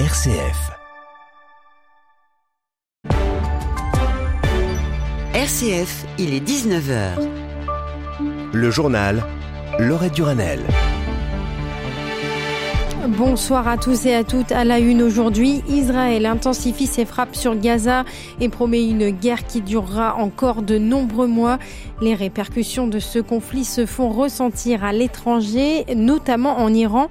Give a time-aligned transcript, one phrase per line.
[0.00, 0.72] RCF.
[5.32, 7.12] RCF, il est 19h.
[8.52, 9.22] Le journal
[9.78, 10.58] Laurette Duranel.
[13.08, 14.50] Bonsoir à tous et à toutes.
[14.50, 18.04] À la une aujourd'hui, Israël intensifie ses frappes sur Gaza
[18.40, 21.58] et promet une guerre qui durera encore de nombreux mois.
[22.00, 27.08] Les répercussions de ce conflit se font ressentir à l'étranger, notamment en Iran.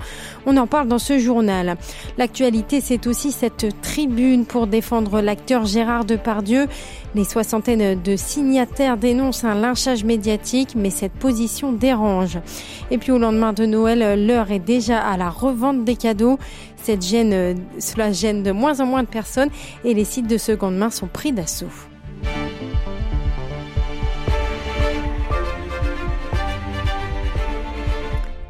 [0.48, 1.78] On en parle dans ce journal.
[2.18, 6.68] L'actualité, c'est aussi cette tribune pour défendre l'acteur Gérard Depardieu.
[7.16, 12.40] Les soixantaines de signataires dénoncent un lynchage médiatique, mais cette position dérange.
[12.90, 16.40] Et puis au lendemain de Noël, l'heure est déjà à la revente des cadeaux.
[16.76, 19.50] Cette gêne, cela gêne de moins en moins de personnes
[19.86, 21.68] et les sites de seconde main sont pris d'assaut.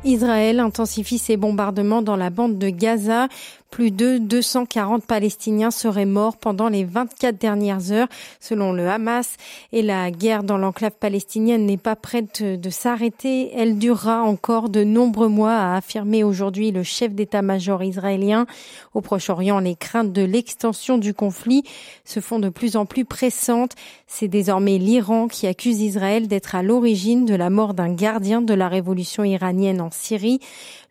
[0.06, 3.28] Israël intensifie ses bombardements dans la bande de Gaza.
[3.74, 8.08] Plus de 240 Palestiniens seraient morts pendant les 24 dernières heures,
[8.40, 9.36] selon le Hamas.
[9.72, 13.50] Et la guerre dans l'enclave palestinienne n'est pas prête de s'arrêter.
[13.56, 18.46] Elle durera encore de nombreux mois, a affirmé aujourd'hui le chef d'état-major israélien.
[18.94, 21.64] Au Proche-Orient, les craintes de l'extension du conflit
[22.06, 23.72] se font de plus en plus pressantes.
[24.06, 28.54] C'est désormais l'Iran qui accuse Israël d'être à l'origine de la mort d'un gardien de
[28.54, 30.42] la révolution iranienne en Syrie.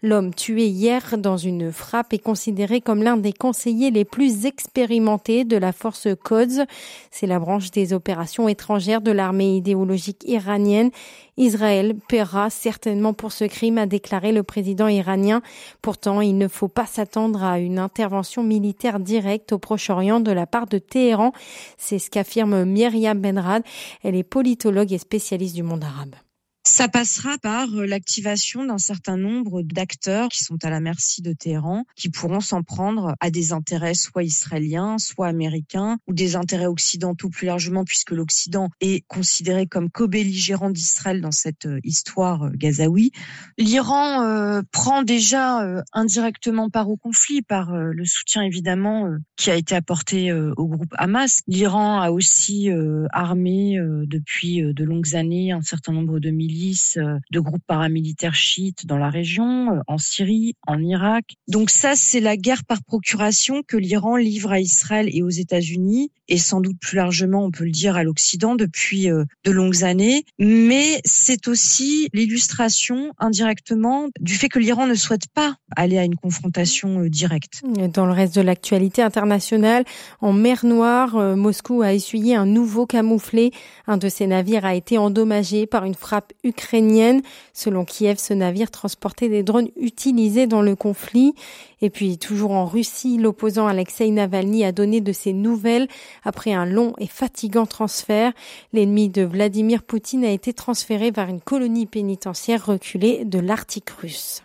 [0.05, 5.45] L'homme tué hier dans une frappe est considéré comme l'un des conseillers les plus expérimentés
[5.45, 6.67] de la force Quds.
[7.12, 10.91] C'est la branche des opérations étrangères de l'armée idéologique iranienne.
[11.36, 15.41] Israël paiera certainement pour ce crime, a déclaré le président iranien.
[15.83, 20.48] Pourtant, il ne faut pas s'attendre à une intervention militaire directe au Proche-Orient de la
[20.48, 21.30] part de Téhéran.
[21.78, 23.62] C'est ce qu'affirme Myriam Benrad.
[24.03, 26.17] Elle est politologue et spécialiste du monde arabe.
[26.64, 31.32] Ça passera par euh, l'activation d'un certain nombre d'acteurs qui sont à la merci de
[31.32, 36.66] Téhéran, qui pourront s'en prendre à des intérêts soit israéliens, soit américains, ou des intérêts
[36.66, 42.50] occidentaux plus largement, puisque l'Occident est considéré comme co-belligérant d'Israël dans cette euh, histoire euh,
[42.55, 43.11] gazaoui.
[43.58, 50.33] L'Iran prend déjà indirectement part au conflit par le soutien évidemment qui a été apporté
[50.33, 51.40] au groupe Hamas.
[51.46, 52.70] L'Iran a aussi
[53.11, 56.52] armé depuis de longues années un certain nombre de milliers
[56.96, 61.35] euh, de groupes paramilitaires chiites dans la région, euh, en Syrie, en Irak.
[61.48, 66.11] Donc ça, c'est la guerre par procuration que l'Iran livre à Israël et aux États-Unis,
[66.29, 69.85] et sans doute plus largement, on peut le dire, à l'Occident depuis euh, de longues
[69.85, 70.24] années.
[70.39, 76.17] Mais c'est aussi l'illustration indirectement du fait que l'Iran ne souhaite pas aller à une
[76.17, 77.62] confrontation directe.
[77.95, 79.85] Dans le reste de l'actualité internationale,
[80.20, 83.52] en mer Noire, Moscou a essuyé un nouveau camouflé.
[83.86, 87.23] Un de ses navires a été endommagé par une frappe ukrainienne.
[87.53, 91.35] Selon Kiev, ce navire transportait des drones utilisés dans le conflit.
[91.80, 95.89] Et puis, toujours en Russie, l'opposant Alexei Navalny a donné de ses nouvelles
[96.25, 98.33] après un long et fatigant transfert.
[98.73, 104.42] L'ennemi de Vladimir Poutine a été transféré vers une colonie pénitentiaire reculée de l'Arctique russe.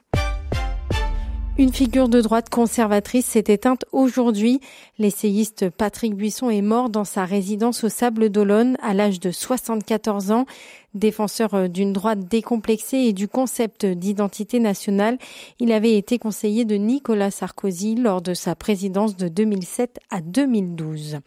[1.60, 4.60] Une figure de droite conservatrice s'est éteinte aujourd'hui.
[5.00, 10.30] L'essayiste Patrick Buisson est mort dans sa résidence au Sable d'Olonne à l'âge de 74
[10.30, 10.46] ans.
[10.94, 15.18] Défenseur euh, d'une droite décomplexée et du concept d'identité nationale,
[15.60, 21.22] il avait été conseiller de Nicolas Sarkozy lors de sa présidence de 2007 à 2012.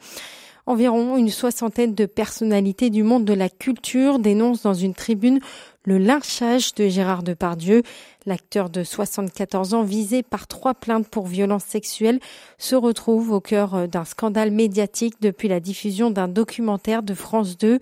[0.67, 5.41] Environ une soixantaine de personnalités du monde de la culture dénoncent dans une tribune
[5.85, 7.83] le lynchage de Gérard Depardieu.
[8.27, 12.21] L'acteur de 74 ans, visé par trois plaintes pour violences sexuelles,
[12.59, 17.79] se retrouve au cœur d'un scandale médiatique depuis la diffusion d'un documentaire de France 2.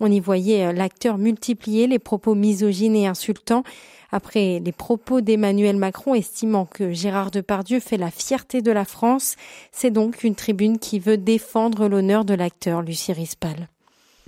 [0.00, 3.64] On y voyait l'acteur multiplier les propos misogynes et insultants.
[4.12, 9.36] Après les propos d'Emmanuel Macron estimant que Gérard Depardieu fait la fierté de la France,
[9.72, 13.68] c'est donc une tribune qui veut défendre l'honneur de l'acteur Lucie Rispal.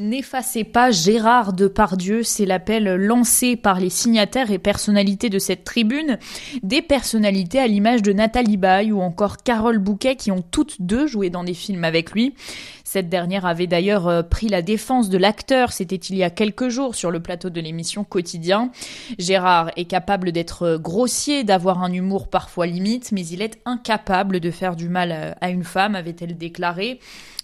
[0.00, 6.18] N'effacez pas Gérard Depardieu, c'est l'appel lancé par les signataires et personnalités de cette tribune,
[6.64, 11.06] des personnalités à l'image de Nathalie Baye ou encore Carole Bouquet qui ont toutes deux
[11.06, 12.34] joué dans des films avec lui.
[12.82, 16.70] Cette dernière avait d'ailleurs euh, pris la défense de l'acteur, c'était il y a quelques
[16.70, 18.72] jours sur le plateau de l'émission Quotidien.
[19.20, 24.40] Gérard est capable d'être euh, grossier, d'avoir un humour parfois limite, mais il est incapable
[24.40, 26.98] de faire du mal euh, à une femme, avait-elle déclaré.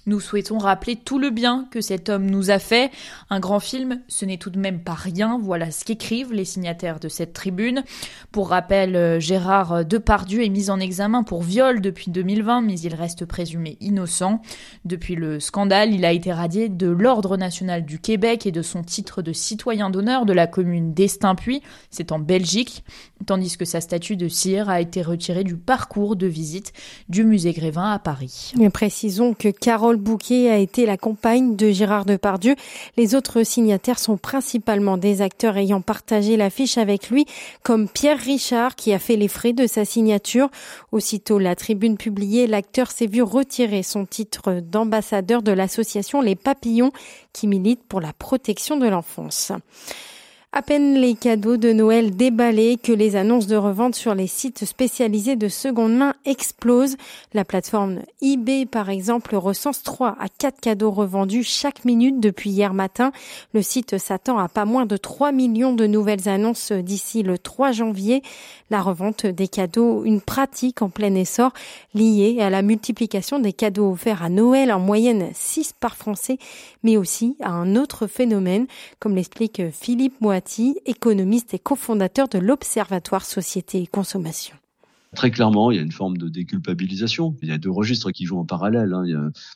[0.06, 2.90] Nous souhaitons rappeler tout le bien que cet homme nous a fait.
[3.28, 5.38] Un grand film, ce n'est tout de même pas rien.
[5.42, 7.84] Voilà ce qu'écrivent les signataires de cette tribune.
[8.32, 12.94] Pour rappel, euh, Gérard Depardieu est mis en examen pour viol depuis 2020, mais il
[12.94, 14.40] reste présumé innocent.
[14.84, 18.82] Depuis le scandale, il a été radié de l'Ordre national du Québec et de son
[18.82, 22.84] titre de citoyen d'honneur de la commune d'Estaimpuis, c'est en Belgique,
[23.26, 26.72] tandis que sa statue de cire a été retirée du parcours de visite
[27.08, 28.52] du musée Grévin à Paris.
[28.56, 32.54] Mais précisons que Carole Carole Bouquet a été la compagne de Gérard Depardieu.
[32.96, 37.26] Les autres signataires sont principalement des acteurs ayant partagé l'affiche avec lui,
[37.64, 40.48] comme Pierre Richard qui a fait les frais de sa signature.
[40.92, 46.92] Aussitôt la tribune publiée, l'acteur s'est vu retirer son titre d'ambassadeur de l'association Les Papillons
[47.32, 49.50] qui milite pour la protection de l'enfance.
[50.52, 54.64] À peine les cadeaux de Noël déballés que les annonces de revente sur les sites
[54.64, 56.96] spécialisés de seconde main explosent.
[57.34, 62.74] La plateforme eBay, par exemple, recense 3 à 4 cadeaux revendus chaque minute depuis hier
[62.74, 63.12] matin.
[63.54, 67.70] Le site s'attend à pas moins de 3 millions de nouvelles annonces d'ici le 3
[67.70, 68.20] janvier.
[68.70, 71.52] La revente des cadeaux, une pratique en plein essor
[71.94, 76.38] liée à la multiplication des cadeaux offerts à Noël, en moyenne 6 par Français,
[76.82, 78.66] mais aussi à un autre phénomène,
[78.98, 80.39] comme l'explique Philippe Moisson
[80.86, 84.56] économiste et cofondateur de l'Observatoire Société et Consommation.
[85.16, 87.36] Très clairement, il y a une forme de déculpabilisation.
[87.42, 88.92] Il y a deux registres qui jouent en parallèle.
[88.94, 89.02] Hein.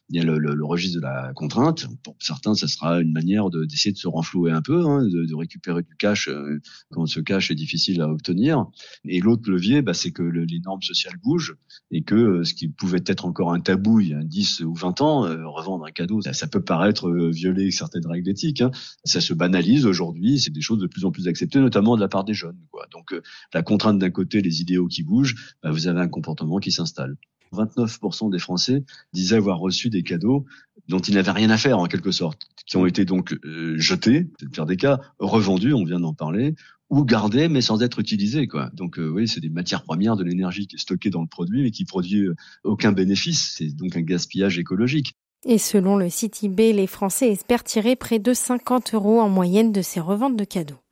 [0.08, 1.86] Il y a, le, registre de la contrainte.
[2.02, 5.82] Pour certains, ça sera une manière d'essayer de, se renflouer un peu, hein, de, récupérer
[5.82, 6.60] du cash euh,
[6.90, 8.66] quand ce cash est difficile à obtenir.
[9.04, 11.56] Et l'autre levier, bah, c'est que les normes sociales bougent
[11.92, 14.74] et que euh, ce qui pouvait être encore un tabou il y a 10 ou
[14.74, 18.60] 20 ans, euh, revendre un cadeau, ça, peut paraître violer certaines règles éthiques.
[18.60, 18.72] Hein.
[19.04, 20.40] Ça se banalise aujourd'hui.
[20.40, 22.58] C'est des choses de plus en plus acceptées, notamment de la part des jeunes.
[22.92, 23.14] Donc
[23.52, 27.16] la contrainte d'un côté, les idéaux qui bougent bah, vous avez un comportement qui s'installe.
[27.54, 30.44] 29% des Français disaient avoir reçu des cadeaux
[30.88, 34.30] dont ils n'avaient rien à faire en quelque sorte, qui ont été donc euh, jetés,
[34.38, 36.54] c'est le pire des cas, revendus, on vient d'en parler,
[36.90, 38.70] ou gardés mais sans être utilisés quoi.
[38.74, 41.62] Donc euh, oui, c'est des matières premières, de l'énergie qui est stockée dans le produit
[41.62, 45.14] mais qui produit euh, aucun bénéfice, c'est donc un gaspillage écologique.
[45.46, 49.72] Et selon le site eBay, les Français espèrent tirer près de 50 euros en moyenne
[49.72, 50.83] de ces reventes de cadeaux.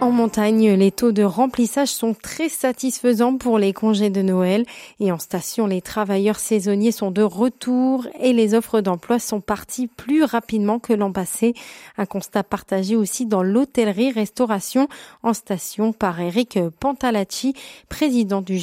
[0.00, 4.64] En montagne, les taux de remplissage sont très satisfaisants pour les congés de Noël.
[5.00, 9.88] Et en station, les travailleurs saisonniers sont de retour et les offres d'emploi sont parties
[9.88, 11.52] plus rapidement que l'an passé.
[11.96, 14.88] Un constat partagé aussi dans l'hôtellerie-restauration.
[15.24, 17.54] En station par Eric Pantalacci,
[17.88, 18.58] président du,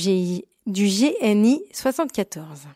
[0.65, 2.67] du GNI 74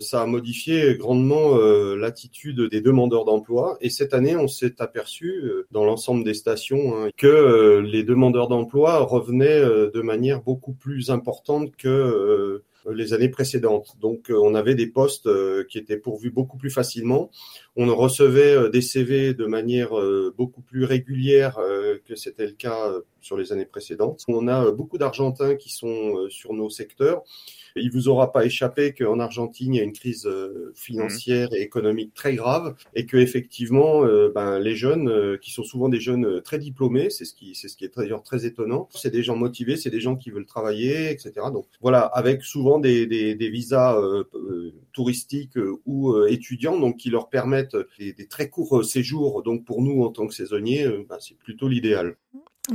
[0.00, 3.76] ça a modifié grandement euh, l'attitude des demandeurs d'emploi.
[3.80, 8.04] Et cette année, on s'est aperçu euh, dans l'ensemble des stations hein, que euh, les
[8.04, 12.62] demandeurs d'emploi revenaient de manière beaucoup plus importante que
[12.92, 13.96] les années précédentes.
[14.00, 15.28] Donc, on avait des postes
[15.66, 17.30] qui étaient pourvus beaucoup plus facilement.
[17.76, 19.90] On recevait des CV de manière
[20.36, 21.58] beaucoup plus régulière
[22.04, 24.24] que c'était le cas sur les années précédentes.
[24.28, 27.22] On a beaucoup d'Argentins qui sont sur nos secteurs
[27.80, 31.60] il vous aura pas échappé qu'en Argentine, il y a une crise euh, financière et
[31.60, 36.00] économique très grave et que effectivement, euh, ben, les jeunes, euh, qui sont souvent des
[36.00, 38.88] jeunes très diplômés, c'est ce qui, c'est ce qui est d'ailleurs très étonnant.
[38.94, 41.32] C'est des gens motivés, c'est des gens qui veulent travailler, etc.
[41.52, 43.96] Donc voilà, avec souvent des, des, des visas
[44.92, 49.42] touristiques ou étudiants, donc qui leur permettent des, des, très courts séjours.
[49.42, 52.16] Donc pour nous, en tant que saisonniers, ben, c'est plutôt l'idéal.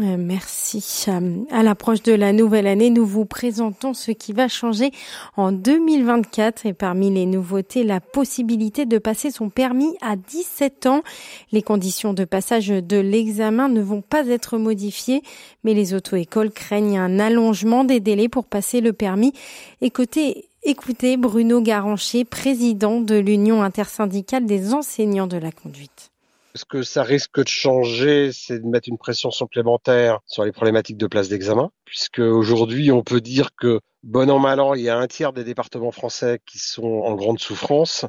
[0.02, 1.06] Euh, merci.
[1.08, 4.92] Euh, à l'approche de la nouvelle année, nous vous présentons ce qui va changer
[5.38, 11.04] en 2024 et parmi les nouveautés, la possibilité de passer son permis à 17 ans.
[11.52, 15.22] Les conditions de passage de l'examen ne vont pas être modifiées,
[15.64, 19.34] mais les auto-écoles craignent un allongement des délais pour passer le permis.
[19.82, 26.13] Écoutez, écoutez Bruno Garancher, président de l'Union intersyndicale des enseignants de la conduite.
[26.56, 30.98] Ce que ça risque de changer, c'est de mettre une pression supplémentaire sur les problématiques
[30.98, 34.90] de place d'examen, puisque aujourd'hui, on peut dire que, bon an, mal an, il y
[34.90, 38.06] a un tiers des départements français qui sont en grande souffrance.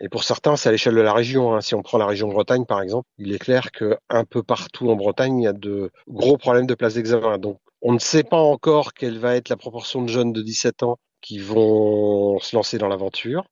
[0.00, 1.54] Et pour certains, c'est à l'échelle de la région.
[1.54, 1.60] Hein.
[1.60, 4.96] Si on prend la région Bretagne, par exemple, il est clair qu'un peu partout en
[4.96, 7.38] Bretagne, il y a de gros problèmes de place d'examen.
[7.38, 10.82] Donc, on ne sait pas encore quelle va être la proportion de jeunes de 17
[10.82, 13.44] ans qui vont se lancer dans l'aventure.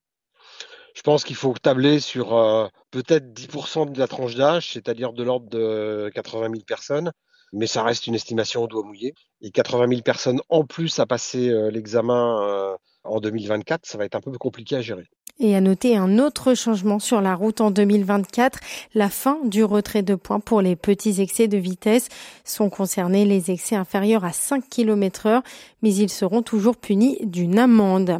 [0.94, 5.22] Je pense qu'il faut tabler sur euh, peut-être 10% de la tranche d'âge, c'est-à-dire de
[5.22, 7.12] l'ordre de 80 000 personnes,
[7.52, 9.14] mais ça reste une estimation au doigt mouillé.
[9.40, 14.04] Et 80 000 personnes en plus à passer euh, l'examen euh, en 2024, ça va
[14.04, 15.08] être un peu compliqué à gérer.
[15.40, 18.60] Et à noter un autre changement sur la route en 2024,
[18.94, 22.08] la fin du retrait de points pour les petits excès de vitesse.
[22.44, 25.42] Sont concernés les excès inférieurs à 5 km heure,
[25.82, 28.18] mais ils seront toujours punis d'une amende.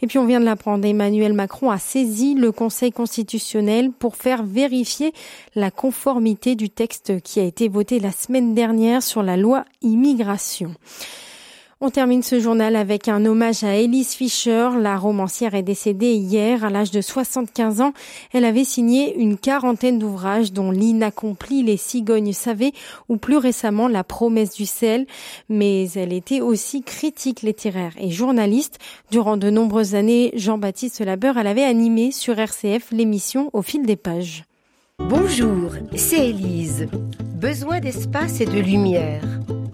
[0.00, 4.44] Et puis on vient de l'apprendre, Emmanuel Macron a saisi le Conseil constitutionnel pour faire
[4.44, 5.12] vérifier
[5.54, 10.74] la conformité du texte qui a été voté la semaine dernière sur la loi immigration.
[11.84, 14.68] On termine ce journal avec un hommage à Elise Fischer.
[14.78, 17.92] La romancière est décédée hier à l'âge de 75 ans.
[18.32, 22.70] Elle avait signé une quarantaine d'ouvrages dont L'inaccompli, Les cigognes savaient
[23.08, 25.06] ou plus récemment La promesse du sel.
[25.48, 28.78] Mais elle était aussi critique littéraire et journaliste.
[29.10, 33.96] Durant de nombreuses années, Jean-Baptiste Labeur, elle avait animé sur RCF l'émission Au fil des
[33.96, 34.44] pages.
[35.00, 36.86] Bonjour, c'est Elise.
[37.40, 39.24] Besoin d'espace et de lumière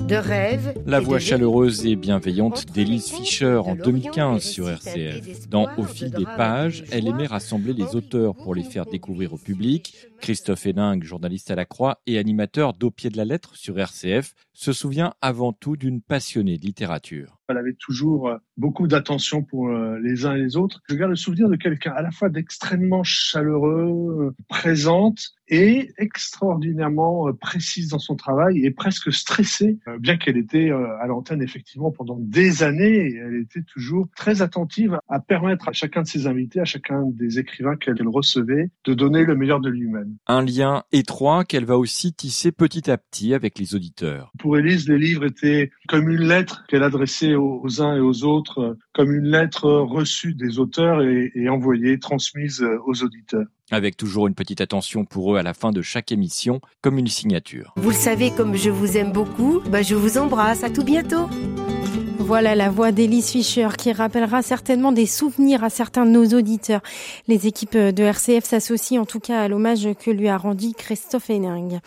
[0.09, 0.75] de rêve.
[0.87, 5.49] La voix chaleureuse et bienveillante d'Élise Fischer en 2015 sur RCF.
[5.51, 9.37] Dans Au fil des pages, elle aimait rassembler les auteurs pour les faire découvrir au
[9.37, 10.08] public.
[10.21, 14.35] Christophe Héningue, journaliste à la Croix et animateur d'Au pied de la lettre sur RCF,
[14.53, 17.39] se souvient avant tout d'une passionnée de littérature.
[17.49, 20.83] Elle avait toujours euh, beaucoup d'attention pour euh, les uns et les autres.
[20.89, 27.33] Je garde le souvenir de quelqu'un à la fois d'extrêmement chaleureux, euh, présente et extraordinairement
[27.33, 32.63] précise dans son travail et presque stressée, bien qu'elle était à l'antenne effectivement pendant des
[32.63, 33.15] années.
[33.15, 37.39] Elle était toujours très attentive à permettre à chacun de ses invités, à chacun des
[37.39, 40.08] écrivains qu'elle recevait, de donner le meilleur de lui-même.
[40.27, 44.33] Un lien étroit qu'elle va aussi tisser petit à petit avec les auditeurs.
[44.39, 48.77] Pour Élise, les livres étaient comme une lettre qu'elle adressait aux uns et aux autres
[48.99, 53.47] comme une lettre reçue des auteurs et, envoyée, transmise euh, aux auditeurs.
[53.71, 57.07] Avec toujours une petite attention pour eux à la fin de chaque émission, comme une
[57.07, 57.75] signature.
[57.77, 60.65] Vous le savez, comme je vous aime beaucoup, bah je vous embrasse.
[60.65, 61.29] À tout bientôt.
[62.29, 66.83] Voilà la voix d'Elise Fischer qui rappellera certainement des souvenirs à certains de nos auditeurs.
[67.27, 71.31] Les équipes de RCF s'associent en tout cas à l'hommage que lui a rendu Christophe
[71.31, 71.81] Henning.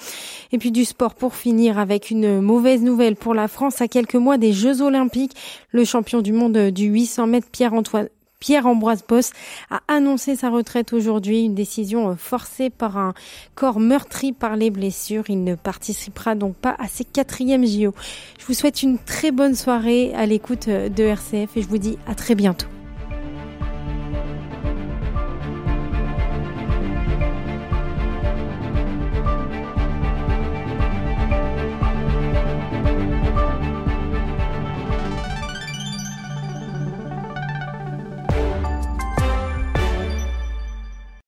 [0.52, 4.16] Et puis du sport pour finir avec une mauvaise nouvelle pour la France à quelques
[4.16, 5.36] mois des Jeux Olympiques.
[5.70, 8.10] Le champion du monde du 800 mètres Pierre-Antoine
[8.42, 9.32] Pierre-Ambroise Boss
[9.70, 13.14] a annoncé sa retraite aujourd'hui, une décision euh, forcée par un
[13.56, 15.24] corps meurtri par les blessures.
[15.30, 17.94] Il ne participera donc pas à ses quatrièmes JO.
[18.40, 21.78] Je vous souhaite une très bonne soirée à l'écoute euh, de RCF et je vous
[21.78, 22.68] dis à très bientôt.